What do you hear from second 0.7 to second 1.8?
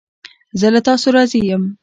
له تاسو راضی یم